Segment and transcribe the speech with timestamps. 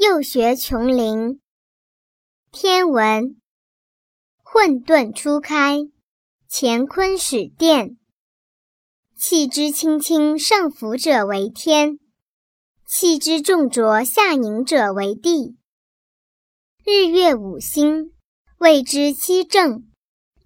[0.00, 1.40] 又学琼林。
[2.52, 3.36] 天文，
[4.44, 5.88] 混沌初开，
[6.48, 7.96] 乾坤始奠。
[9.16, 11.98] 气之轻轻上浮者为天，
[12.86, 15.56] 气之重浊下凝者为地。
[16.84, 18.12] 日月五星，
[18.58, 19.82] 谓之七正；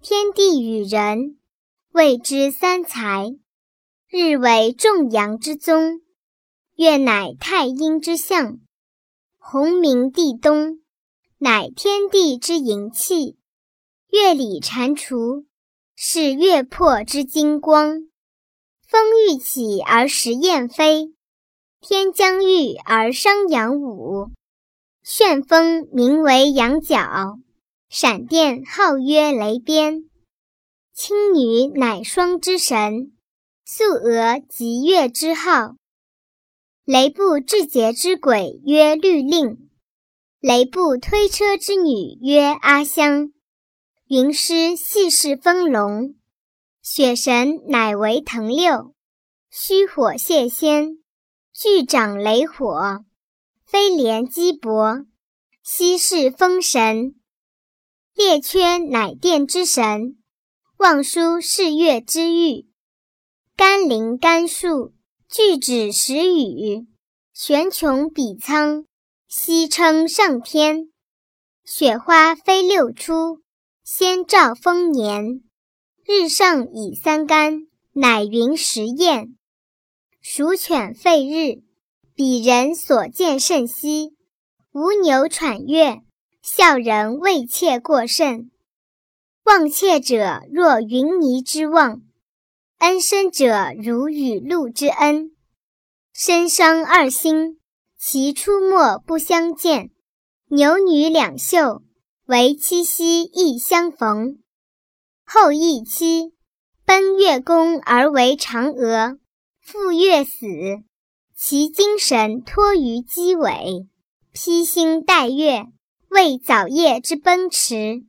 [0.01, 1.37] 天地与人，
[1.91, 3.37] 谓之三才。
[4.09, 6.01] 日为众阳之宗，
[6.75, 8.57] 月乃太阴之象。
[9.45, 10.79] 鸿明地东，
[11.37, 13.37] 乃天地之营气。
[14.09, 15.45] 月里蟾蜍，
[15.95, 18.07] 是月魄之金光。
[18.87, 21.13] 风欲起而时雁飞，
[21.81, 24.31] 天将遇而商阳武。
[25.03, 27.37] 旋风名为羊角，
[27.89, 30.09] 闪电号曰雷鞭。
[30.93, 33.11] 青女乃霜之神，
[33.65, 35.75] 素娥即月之号。
[36.85, 39.69] 雷部制节之鬼曰律令，
[40.41, 43.31] 雷部推车之女曰阿香。
[44.09, 46.15] 云师系是风龙，
[46.81, 48.93] 雪神乃为腾六。
[49.49, 50.97] 虚火泄仙，
[51.53, 53.05] 巨掌雷火。
[53.65, 55.05] 飞廉击帛，
[55.63, 57.13] 西是风神；
[58.13, 60.17] 列缺乃电之神，
[60.79, 62.67] 望舒是月之玉。
[63.55, 64.93] 甘霖甘树，
[65.29, 66.87] 巨指时雨。
[67.33, 68.85] 玄穹比苍，
[69.27, 70.89] 西称上天。
[71.65, 73.41] 雪花飞六出，
[73.83, 75.41] 先兆丰年。
[76.05, 79.35] 日上以三竿，乃云时验。
[80.21, 81.63] 鼠犬吠日。
[82.15, 84.15] 彼人所见甚稀，
[84.71, 86.03] 无牛喘月，
[86.43, 88.51] 笑人畏怯过甚。
[89.45, 92.03] 忘切者若云霓之望，
[92.83, 95.31] 恩深者如雨露之恩。
[96.11, 97.57] 身伤二星，
[97.97, 99.91] 其出没不相见。
[100.49, 101.81] 牛女两宿，
[102.25, 104.39] 为七夕亦相逢。
[105.25, 106.33] 后羿妻，
[106.83, 109.17] 奔月宫而为嫦娥，
[109.61, 110.45] 赴月死。
[111.37, 113.87] 其精神托于机尾，
[114.33, 115.67] 披星戴月，
[116.09, 118.03] 为早夜之奔驰；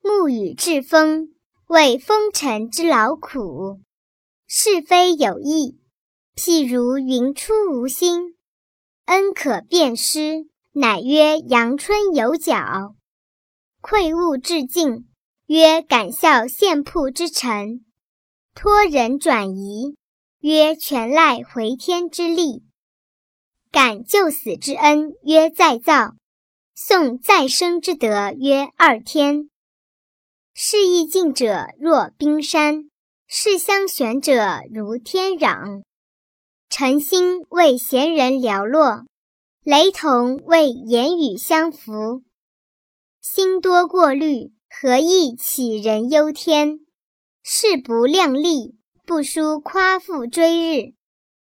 [0.00, 1.34] 沐雨栉风，
[1.66, 3.80] 为风尘之劳苦。
[4.46, 5.78] 是非有异，
[6.36, 8.36] 譬如云出无心，
[9.06, 12.94] 恩可辨施，乃曰阳春有角；
[13.80, 15.08] 愧物致敬，
[15.46, 17.84] 曰敢笑献铺之臣；
[18.54, 19.96] 托人转移。
[20.40, 22.64] 曰全赖回天之力，
[23.70, 26.16] 感救死之恩，曰再造；
[26.74, 29.48] 颂再生之德，曰二天。
[30.52, 32.90] 是意境者若冰山，
[33.36, 35.82] 是相玄者如天壤。
[36.70, 39.06] 晨星为贤人寥落，
[39.64, 42.22] 雷同为言语相符。
[43.20, 46.78] 星多过虑，何益杞人忧天？
[47.42, 48.78] 事不量力。
[49.04, 50.94] 不输夸父追日，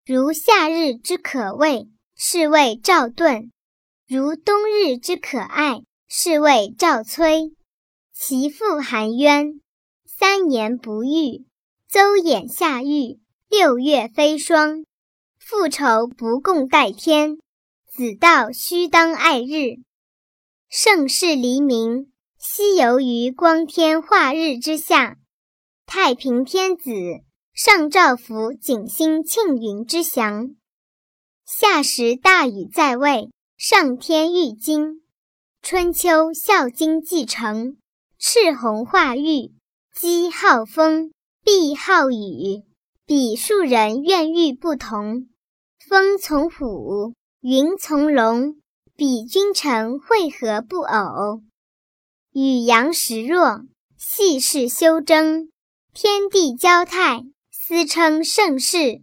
[0.06, 3.50] 如夏日之可畏，是谓赵盾；
[4.08, 7.54] 如冬日之可爱，是谓赵崔。
[8.14, 9.60] 其父含冤，
[10.06, 11.44] 三年不遇；
[11.94, 14.84] 邹衍下狱，六月飞霜。
[15.38, 17.38] 复仇不共戴天，
[17.86, 19.78] 子道须当爱日。
[20.68, 25.18] 盛世黎明，西游于光天化日之下。
[25.86, 26.90] 太平天子。
[27.54, 30.56] 上诏服景星庆云之祥，
[31.46, 35.00] 夏时大禹在位，上天御经；
[35.62, 37.76] 春秋孝经继承，
[38.18, 39.54] 赤红化玉，
[39.94, 41.12] 姬好风，
[41.44, 42.62] 毕好雨。
[43.04, 45.28] 彼数人愿欲不同，
[45.78, 47.12] 风从虎，
[47.42, 48.56] 云从龙。
[48.96, 51.42] 彼君臣会合不偶，
[52.32, 53.60] 与阳时弱，
[53.98, 55.50] 细事修争，
[55.92, 57.24] 天地交泰。
[57.50, 59.02] 斯称盛世。